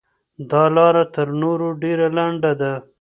دا 0.51 0.63
لاره 0.75 1.03
تر 1.15 1.27
نورو 1.41 1.67
ډېره 1.81 2.07
لنډه 2.17 2.51
ده. 2.61 2.73